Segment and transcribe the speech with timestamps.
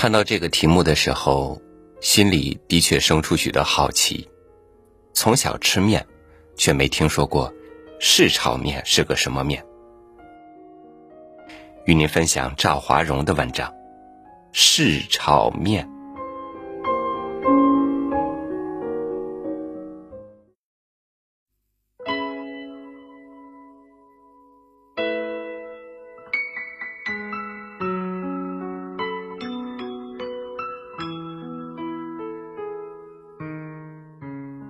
[0.00, 1.60] 看到这个题目的时候，
[2.00, 4.30] 心里的确生出许多好奇。
[5.12, 6.06] 从小吃面，
[6.54, 7.52] 却没听说过
[7.98, 9.60] 市炒面是个什么面。
[11.84, 13.68] 与您分享赵华荣的文章
[14.52, 15.84] 《市炒面》。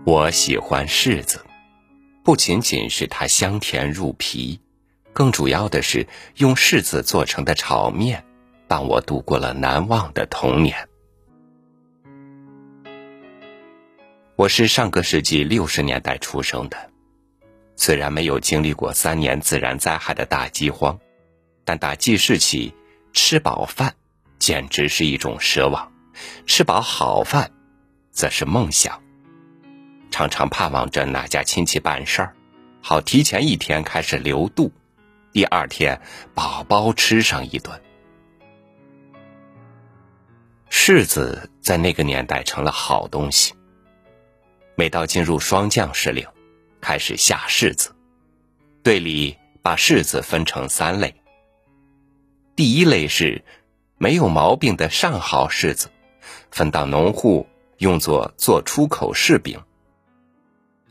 [0.09, 1.45] 我喜欢柿子，
[2.25, 4.59] 不仅仅是它香甜入皮，
[5.13, 8.25] 更主要的是用柿子做成的炒面，
[8.67, 10.89] 伴我度过了难忘的童年。
[14.35, 16.91] 我是上个世纪六十年代出生的，
[17.77, 20.99] 虽然没有经历过三年自然灾害的大饥荒，
[21.67, 22.73] 但打记事起，
[23.13, 23.95] 吃饱饭
[24.39, 25.93] 简直是一种奢望，
[26.47, 27.51] 吃饱好饭，
[28.11, 29.03] 则是梦想。
[30.19, 32.35] 常常盼望着哪家亲戚办事儿，
[32.83, 34.73] 好提前一天开始留度，
[35.31, 36.01] 第二天
[36.35, 37.81] 饱饱吃上一顿。
[40.69, 43.55] 柿子在那个年代成了好东西。
[44.75, 46.27] 每到进入霜降时令，
[46.81, 47.95] 开始下柿子，
[48.83, 51.15] 队里把柿子分成三类。
[52.57, 53.45] 第一类是
[53.99, 55.93] 没有毛病的上好柿子，
[56.51, 57.47] 分到农户
[57.77, 59.63] 用作做出口柿饼。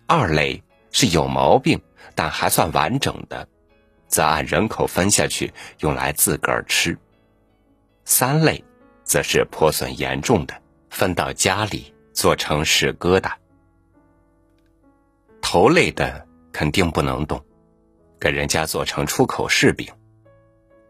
[0.08, 1.82] 二类是有毛病
[2.16, 3.48] 但还算完整的，
[4.08, 6.98] 则按人口分下去用来自个儿吃。
[8.06, 8.64] 三类
[9.04, 13.34] 则是破损严重的，分到家里做成柿疙瘩。
[15.42, 17.44] 头类的肯定不能动，
[18.20, 19.88] 给人家做成出口柿饼。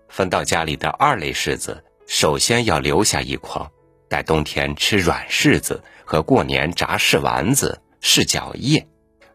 [0.10, 3.70] 分到家里的二类柿子，首先要留下一筐，
[4.08, 8.88] 待冬天吃软柿子和过年炸柿丸子、柿饺叶。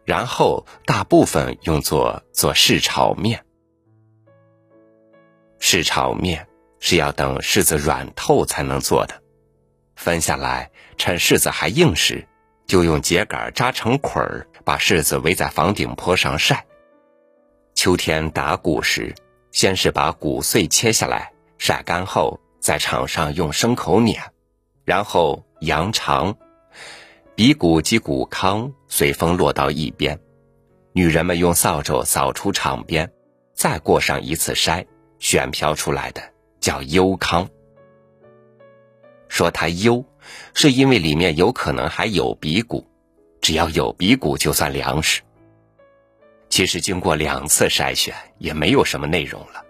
[0.05, 3.43] 然后大部分用作做柿炒面。
[5.59, 6.45] 柿炒面
[6.79, 9.21] 是要等柿子软透才能做的，
[9.95, 12.27] 分下来趁柿子还硬时，
[12.67, 16.65] 就用秸秆扎成捆儿，把柿子围在房顶坡上晒。
[17.75, 19.15] 秋天打谷时，
[19.51, 24.21] 先是把谷穗切下来，晒干后在场上用牲口碾，
[24.83, 26.35] 然后扬长。
[27.35, 30.19] 鼻骨及骨糠随风落到一边，
[30.91, 33.11] 女人们用扫帚扫出场边，
[33.55, 34.85] 再过上一次筛，
[35.17, 36.21] 选漂出来的
[36.59, 37.49] 叫幽糠。
[39.29, 40.05] 说它幽，
[40.53, 42.85] 是因为里面有可能还有鼻骨，
[43.41, 45.19] 只要有鼻骨就算粮食。
[46.49, 49.65] 其实经过两次筛选，也没有什么内容了，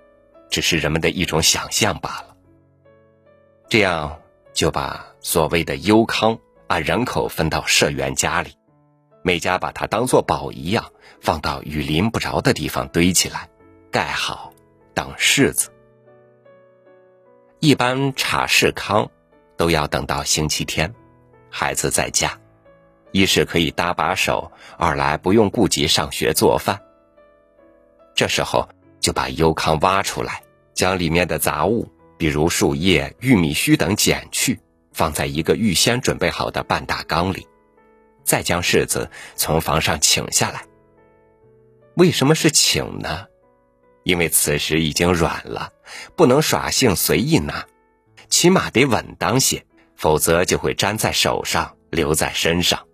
[0.49, 2.35] 只是人们的一种想象罢了。
[3.69, 4.19] 这样
[4.51, 6.37] 就把所谓的幽糠。
[6.67, 8.57] 把人口分到社员家里，
[9.23, 10.91] 每家把它当做宝一样，
[11.21, 13.49] 放到雨淋不着的地方堆起来，
[13.91, 14.53] 盖好，
[14.93, 15.69] 等柿子。
[17.59, 19.09] 一般茶柿糠
[19.55, 20.93] 都要等到星期天，
[21.49, 22.37] 孩子在家，
[23.11, 26.81] 一是可以搭把手，二来不用顾及上学做饭。
[28.15, 28.67] 这时候
[28.99, 34.59] 就把优糠挖出来，将里面的杂物，比如树叶、玉米须等剪去。
[34.93, 37.47] 放在一个预先准备好的半大缸里，
[38.23, 40.65] 再将柿子从房上请下来。
[41.95, 43.27] 为什么是请呢？
[44.03, 45.71] 因为此时已经软了，
[46.15, 47.65] 不能耍性随意拿，
[48.29, 49.65] 起码得稳当些，
[49.95, 52.85] 否则就会粘在手上，留在身上。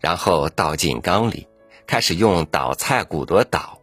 [0.00, 1.48] 然后倒进缸里，
[1.86, 3.80] 开始用捣菜骨朵捣。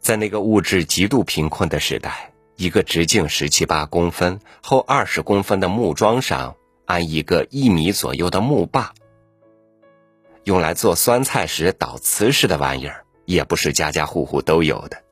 [0.00, 2.32] 在那个物质极度贫困的时代。
[2.56, 6.56] 一个直径十七八公分、厚二十公分的木桩上
[6.86, 8.94] 安一个一米左右的木把，
[10.44, 15.02] 用来做酸菜时捣瓷似的玩意儿，也不是家家户户都有的。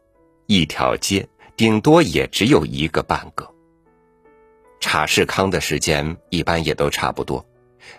[0.46, 3.50] 一条街顶多也只有一个半个。
[4.80, 7.44] 茶世康的时间一般也都差不多，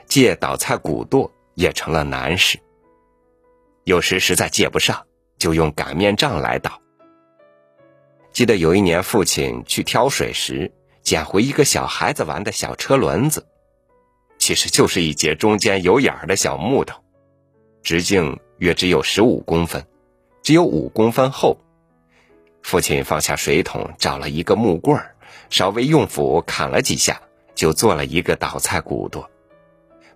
[0.08, 2.60] 借捣菜骨垛也成了难事。
[3.84, 5.06] 有时实在借不上，
[5.38, 6.82] 就用擀面杖来捣。
[8.36, 13.48] 记得有一年，父亲去挑水时，捡回一个小孩子玩的小车轮子，
[14.38, 17.02] 其实就是一节中间有眼儿的小木头，
[17.82, 19.88] 直径约只有十五公分，
[20.44, 21.58] 只有五公分厚。
[22.62, 25.16] 父亲放下水桶，找了一个木棍儿，
[25.50, 27.22] 稍微用斧砍了几下，
[27.56, 29.32] 就做了一个捣菜骨朵。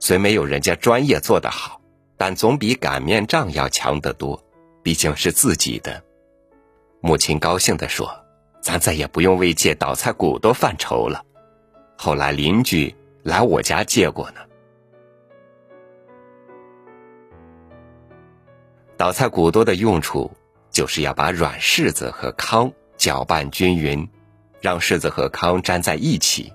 [0.02, 1.80] 虽没有人家专业做得好，
[2.18, 4.44] 但总比擀面杖要强得多，
[4.84, 6.04] 毕竟是自己的。
[7.02, 8.26] 母亲高兴地说
[8.62, 11.24] ：“咱再也不用为借捣菜骨朵犯愁了。”
[11.98, 14.42] 后来邻居来我家借过呢。
[18.98, 20.32] 捣菜骨多的用处，
[20.72, 24.10] 就是要把软柿子和糠搅拌均匀，
[24.60, 26.52] 让柿子和糠粘在一起，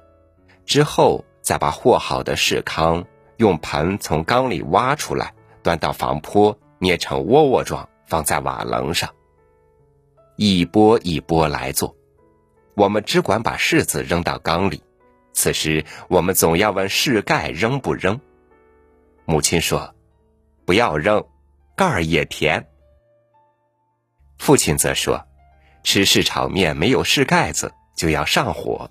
[0.67, 3.07] 之后再把和好的柿糠
[3.39, 5.33] 用盆从缸里挖出来，
[5.63, 9.09] 端到房坡，捏成窝窝状，放在瓦楞上，
[10.37, 11.97] 一波一波来做。
[12.75, 14.83] 我们只管把柿子扔到缸里，
[15.33, 18.21] 此时我们总要问柿盖扔不扔。
[19.25, 19.95] 母亲说
[20.67, 21.25] ：“不要扔。”
[21.77, 22.69] 盖儿也甜。
[24.39, 25.27] 父亲则说
[25.83, 28.91] ：“吃柿炒面没有柿盖子，就要上火，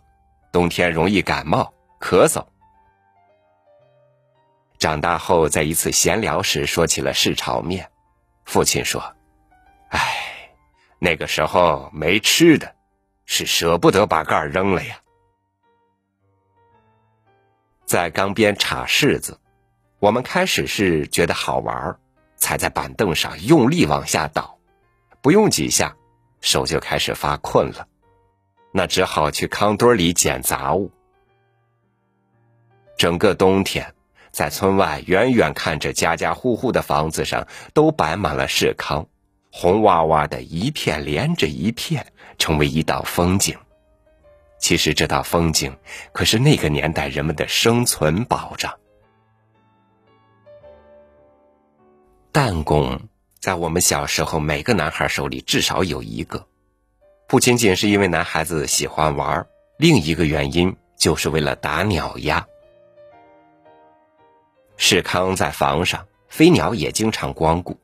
[0.51, 2.45] 冬天容易感冒咳嗽。”
[4.79, 7.89] 长大后，在一次闲聊时说起了柿炒面，
[8.43, 9.15] 父亲说
[9.87, 9.99] ：“哎，
[11.03, 12.75] 那个时候没吃的，
[13.25, 15.01] 是舍不得把盖儿扔了呀。”
[17.83, 19.37] 在缸边插柿子，
[19.99, 21.99] 我们开始是觉得好玩。
[22.37, 24.57] 踩在板凳上，用力往下倒，
[25.21, 25.93] 不用几下，
[26.39, 27.85] 手就开始发困了，
[28.71, 30.89] 那只好去炕堆里捡杂物。
[32.97, 33.93] 整个冬天，
[34.31, 39.07] 在村外远远看着家家户户的房子上都摆满了柿糠，
[39.55, 43.55] 红哇哇的一片连着一片，成为一道风景。
[44.57, 45.77] 其实这道风景，
[46.11, 48.73] 可是那个年代人们的生存保障。
[52.31, 52.99] 弹弓
[53.39, 56.47] 在我们小时候，每个男孩手里至少有一个，
[57.27, 59.45] 不仅仅是因为男孩子喜欢玩，
[59.77, 62.43] 另一个原因就是为了打鸟鸭。
[64.77, 67.77] 世康在房上，飞鸟也经常光顾，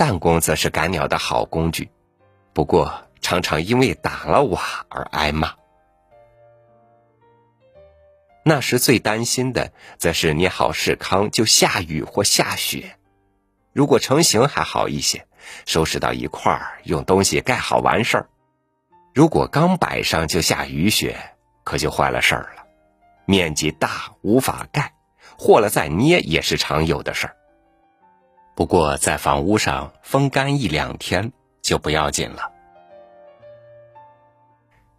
[0.00, 1.90] 弹弓则是赶鸟的好工具，
[2.54, 5.56] 不过常常因为打了瓦而挨骂。
[8.42, 12.96] 那时最担心的，则是捏好世康就下雨或下雪。
[13.74, 15.26] 如果成型还好一些，
[15.66, 18.30] 收拾到一块儿，用东西盖好完事儿。
[19.14, 21.14] 如果刚摆上就下雨雪，
[21.62, 22.64] 可就坏了事儿了。
[23.26, 24.94] 面积大无法盖，
[25.36, 27.36] 和了再捏也是常有的事儿。
[28.60, 32.52] 不过在房屋上风干一两天就不要紧了。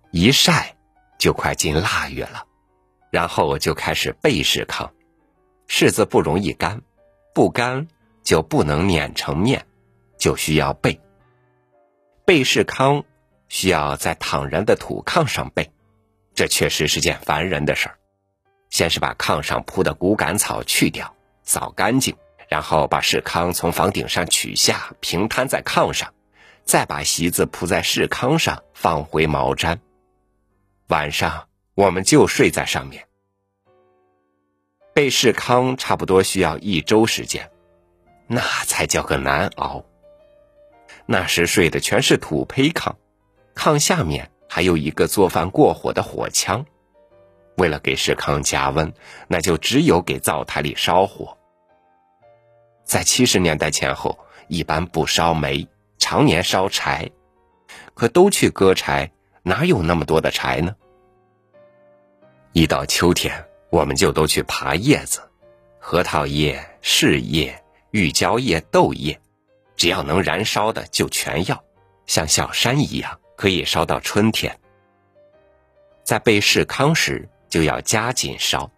[0.09, 0.75] 一晒
[1.19, 2.43] 就快进腊月了，
[3.11, 4.91] 然后就开始背柿糠。
[5.67, 6.81] 柿子不容易干，
[7.35, 7.87] 不干。
[8.23, 9.67] 就不能碾成面，
[10.17, 10.99] 就需要背。
[12.25, 13.03] 背柿糠
[13.47, 15.71] 需要在躺人的土炕上背，
[16.33, 17.99] 这确实是件烦人的事儿。
[18.71, 22.15] 先是把炕上铺的骨杆草去掉，扫干净，
[22.51, 26.13] 然后把柿糠从房顶上取下，平摊在炕上，
[26.65, 29.77] 再把席子铺在柿糠上，放回毛毡。
[30.87, 33.07] 晚上我们就睡在上面。
[34.93, 37.49] 备柿糠差不多需要一周时间。
[38.27, 39.85] 那才叫个难熬。
[41.05, 42.95] 那时睡的全是土坯炕，
[43.55, 46.65] 炕下面还有一个做饭过火的火枪。
[47.55, 48.93] 为了给石炕加温，
[49.29, 51.37] 那就只有给灶台里烧火。
[52.83, 54.17] 在七十年代前后，
[54.47, 55.67] 一般不烧煤，
[55.97, 57.09] 常年烧柴。
[57.93, 59.11] 可都去割柴，
[59.43, 60.75] 哪有那么多的柴呢？
[62.53, 65.21] 一到秋天，我们就都去爬叶子，
[65.79, 67.57] 核桃叶、柿叶。
[67.91, 69.19] 玉椒叶、豆叶，
[69.75, 71.61] 只要能燃烧的就全要，
[72.05, 74.57] 像小山一样可以烧到春天。
[76.01, 78.71] 在背柿糠时就要加紧烧，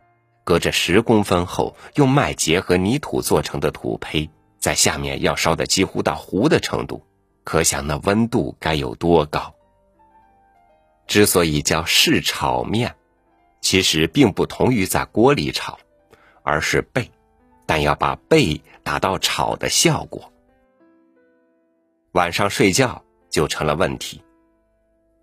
[0.44, 7.06] 隔着十公分厚用麦秸和泥土做成的土坯，在下面要烧的几乎到糊的程度，
[7.44, 9.54] 可想那温度该有多高。
[11.08, 12.96] 之所以叫柿炒面，
[13.62, 15.80] 其实并不同于在锅里炒，
[16.44, 17.10] 而是备。
[17.66, 20.34] 但要把背达到炒的效果，
[22.12, 24.22] 晚上睡觉就成了问题。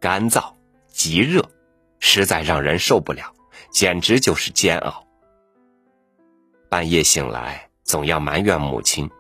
[0.00, 0.55] 干燥、
[0.89, 1.50] 极热，
[1.99, 3.35] 实在让人受不了，
[3.71, 5.07] 简直就是煎熬。
[6.71, 9.11] 半夜醒来，总要埋怨母亲。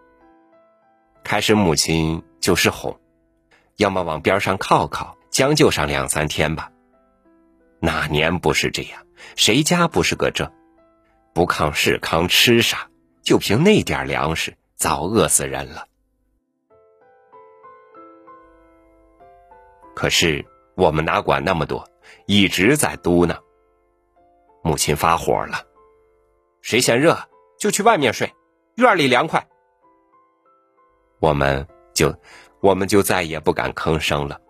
[1.24, 3.00] 开始母亲就是哄，
[3.74, 6.70] 要么往边上靠靠，将就上两三天吧。
[7.80, 9.04] 哪年不是这样？
[9.34, 10.52] 谁家不是个这？
[11.34, 12.88] 不抗是抗吃啥？
[13.20, 15.86] 就凭那点粮食，早饿死人了。
[19.96, 21.88] 可是我们哪管那么多，
[22.26, 23.40] 一直在嘟囔。
[24.62, 25.64] 母亲发火了
[26.62, 27.18] ：“谁嫌热
[27.60, 28.34] 就去外面睡，
[28.76, 29.46] 院里凉快。”
[31.20, 32.18] 我们就
[32.60, 34.40] 我们就再也不敢吭声了。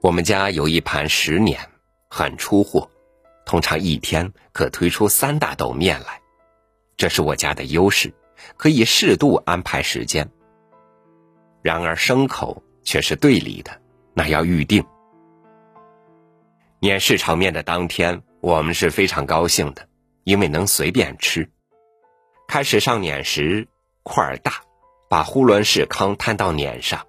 [0.00, 1.60] 我们家有一盘十年，
[2.08, 2.90] 很出货，
[3.44, 6.20] 通常一天可推出三大斗面来，
[6.96, 8.12] 这是我家的优势，
[8.56, 10.28] 可以适度安排时间。
[11.60, 13.78] 然而牲口却是对立的，
[14.14, 14.82] 那要预定。
[16.80, 19.86] 碾市场面的当天，我们是非常高兴的，
[20.24, 21.50] 因为能随便吃。
[22.48, 23.66] 开始上碾时，
[24.02, 24.62] 块儿大，
[25.08, 27.06] 把囫囵式糠摊到碾上，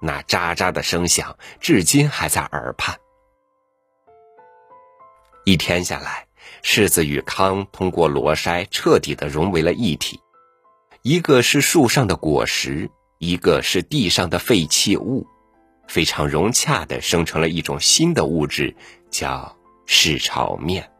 [0.00, 2.98] 那喳喳的声响，至今还在耳畔。
[5.44, 6.26] 一天下来，
[6.62, 10.20] 柿子与糠通过螺筛彻底的融为了一体，
[11.02, 15.26] 一个是树上的果实，一个是地上的废弃物，
[15.88, 18.74] 非常融洽的生成了一种新的物质，
[19.10, 20.90] 叫柿炒面。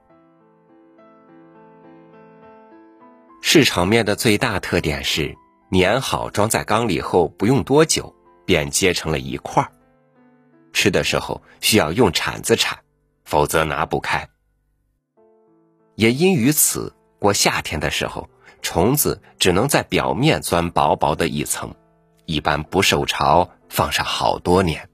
[3.53, 5.37] 市场面的最大特点是，
[5.71, 8.15] 碾好装在缸里后，不用多久
[8.47, 9.73] 便结成了一块儿。
[10.73, 12.79] 吃的时候需要用铲子铲，
[13.25, 14.29] 否则拿不开。
[15.97, 18.31] 也因于此，过夏天的时候，
[18.63, 21.75] 虫子只能在表面钻薄薄的一层，
[22.27, 24.89] 一般不受潮，放上好多年。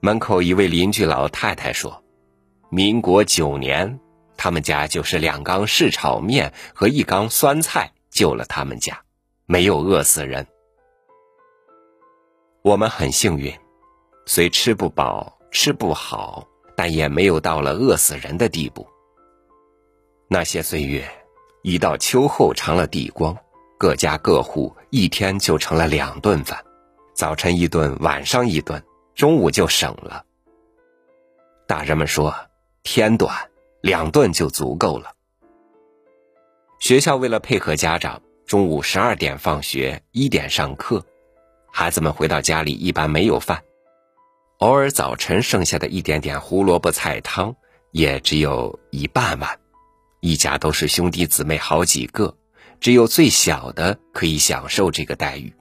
[0.00, 2.02] 门口一位邻居老太太说
[2.72, 4.00] ：“民国九年。”
[4.42, 9.02] 他们家就是两缸市炒面和一缸酸菜救了他们家，
[9.44, 10.46] 没有饿死人。
[12.62, 13.54] 我们很幸运，
[14.24, 18.88] 虽吃不饱、吃不好，但也没有到了饿死人的地步。
[20.26, 21.06] 那些岁月，
[21.62, 23.36] 一到秋后成了地光，
[23.76, 26.64] 各家各户一天就成了两顿饭，
[27.14, 28.82] 早晨一顿，晚上一顿，
[29.14, 30.24] 中午就省了。
[31.66, 32.34] 大人们说，
[32.82, 33.49] 天短。
[33.80, 35.12] 两顿就足够了。
[36.78, 41.04] 学校为了配合家长，中午十二点放学，一点上课。
[41.72, 43.62] 孩子们回到家里一般没有饭，
[44.58, 47.54] 偶尔早晨剩下的一点点胡萝卜菜汤
[47.92, 49.58] 也只有一半碗。
[50.20, 52.36] 一家都是兄弟姊妹好几个，
[52.80, 55.54] 只有最小的可以享受这个待遇。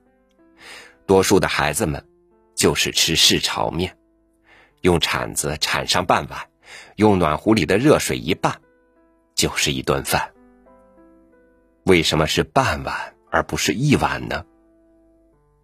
[1.06, 2.06] 多数的孩子们
[2.56, 3.98] 就是吃柿炒面，
[4.82, 6.49] 用铲子铲上半碗。
[6.96, 8.62] 用暖壶里的热水一拌，
[9.36, 10.34] 就是一顿饭。
[11.84, 14.46] 为什么是半碗而不是一碗呢？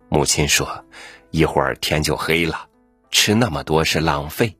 [0.10, 0.86] 母亲说
[1.32, 2.70] ：“一会儿天就黑了，
[3.12, 4.58] 吃那么多是浪费。”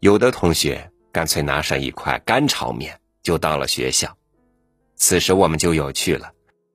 [0.00, 4.16] 有的同学干脆拿上一块干炒面就到了学校，
[4.94, 6.32] 此时我们就有趣了。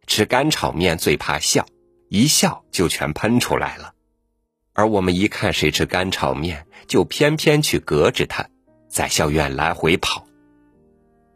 [0.08, 1.66] 吃干炒面最怕笑，
[2.10, 3.94] 一笑就全喷出来了。
[4.74, 8.48] 而我们一看谁吃干炒面，就偏偏去隔着他，
[8.88, 10.26] 在校园来回跑。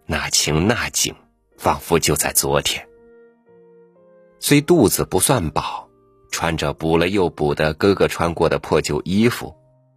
[0.06, 1.14] 那情那景，
[1.58, 2.88] 仿佛就在昨天。
[4.40, 5.90] 虽肚子不算饱，
[6.32, 9.54] 穿着补了又补的哥哥穿过的破旧衣服，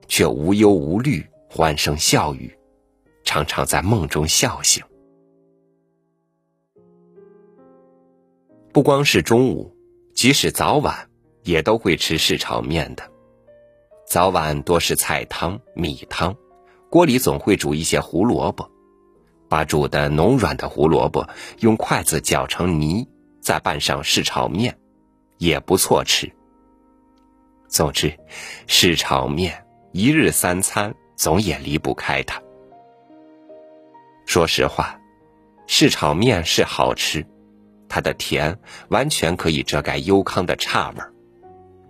[0.08, 2.56] 却无忧无虑，欢声笑语，
[3.24, 4.82] 常常在梦中笑醒。
[8.72, 9.76] 不光是中午，
[10.14, 11.08] 即使早晚，
[11.42, 13.10] 也都会吃柿炒面的。
[14.08, 16.34] 早晚多是菜汤、米汤，
[16.88, 18.70] 锅里总会煮一些胡萝卜，
[19.50, 21.28] 把煮的浓软的胡萝卜
[21.60, 23.06] 用筷子搅成泥，
[23.42, 24.78] 再拌上市炒面，
[25.36, 26.32] 也不错吃。
[27.68, 28.18] 总之，
[28.66, 32.40] 市炒面一日三餐总也离不开它。
[34.24, 34.98] 说实话，
[35.66, 37.26] 市炒面是好吃，
[37.90, 41.12] 它的甜完全可以遮盖优康的差味儿，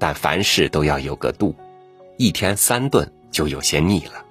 [0.00, 1.54] 但凡事都要有个度。
[2.18, 4.24] 一天三顿就有些腻了。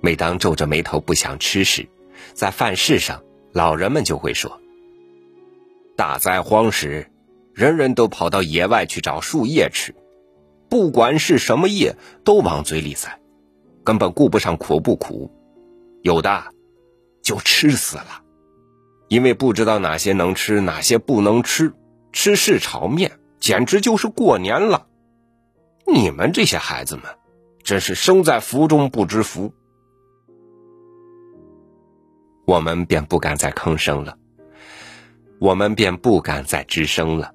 [0.00, 1.88] 每当皱着眉头不想吃时，
[2.34, 3.20] 在饭市上，
[3.52, 4.60] 老人们就会说
[5.96, 7.10] ：“大灾荒时，
[7.52, 9.92] 人人都跑到野外去找树叶吃，
[10.68, 13.18] 不管是什么叶，都往嘴里塞，
[13.82, 15.32] 根本顾不上苦不苦，
[16.02, 16.44] 有的
[17.24, 18.22] 就吃死了，
[19.08, 21.74] 因为不知道哪些能吃，哪些不能吃。
[22.12, 24.86] 吃是炒面简直就是过年了。”
[25.86, 27.04] 你们这些孩子们，
[27.62, 29.54] 真是生在福中不知福。
[32.44, 34.18] 我们便不敢再吭声了，
[35.40, 37.32] 我们便不敢再吱声了，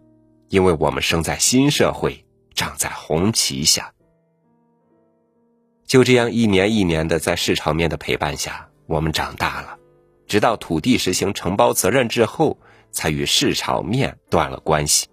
[0.50, 3.94] 因为我们生在新社会，长在红旗下。
[5.86, 9.78] 就这样一年一年的在市场面的陪伴下，我们长大了，
[10.28, 12.58] 直到土地实行承包责任制后，
[12.92, 15.08] 才与市场面断了关系。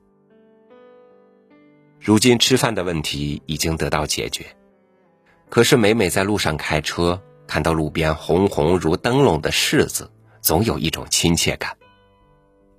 [2.09, 4.47] 如今吃饭的问题已经得到解决，
[5.50, 10.11] 可是每每在路上开车，看到路边红红如灯笼的柿子，
[10.41, 11.77] 总有一种亲切感。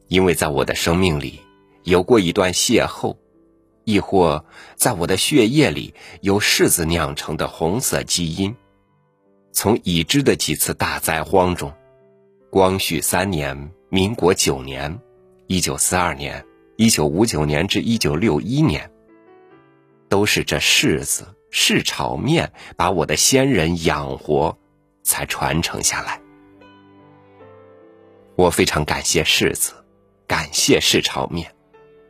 [0.08, 1.42] 因为在我的生命里，
[1.84, 3.18] 有过一段邂逅，
[3.84, 4.44] 亦或
[4.74, 8.56] 在我的血液里有柿子酿成的红色基因。
[9.52, 11.72] 从已知的几次大灾荒中，
[12.50, 15.00] 光绪三年、民国九年、
[15.46, 16.44] 一九四二年、
[16.78, 18.90] 一九五九年至一九六一年，
[20.10, 24.58] 都是这柿子、柿炒面把我的先人养活，
[25.04, 26.20] 才传承下来。
[28.36, 29.74] 我非常感谢柿子，
[30.28, 31.54] 感谢柿炒面。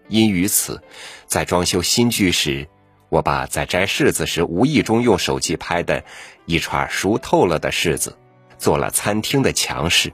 [0.08, 0.82] 因于此，
[1.28, 2.68] 在装修新居时，
[3.10, 6.04] 我把在摘柿子时无意中用手机拍的
[6.46, 8.18] 一串熟透了的柿子，
[8.58, 10.12] 做了餐厅的墙饰，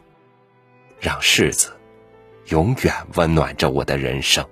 [0.99, 1.77] 让柿子
[2.47, 4.45] 永远温暖着我的人生。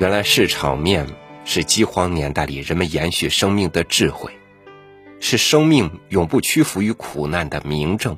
[0.00, 1.06] 原来市场面
[1.44, 4.32] 是饥荒年代里人们延续生命的智慧，
[5.20, 8.16] 是生命永不屈服于苦难的明证，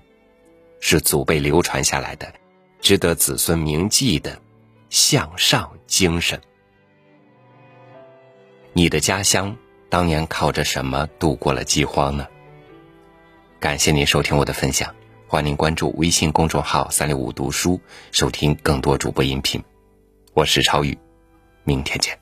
[0.78, 2.32] 是祖辈流传下来的、
[2.80, 4.40] 值得子孙铭记的
[4.90, 6.40] 向上精神。
[8.72, 9.56] 你的家乡
[9.88, 12.28] 当年靠着什么度过了饥荒呢？
[13.58, 14.94] 感谢您收听我的分享，
[15.26, 17.80] 欢迎您关注微信公众号“三六五读书”，
[18.12, 19.60] 收听更多主播音频。
[20.32, 20.96] 我是超宇。
[21.64, 22.21] 明天见。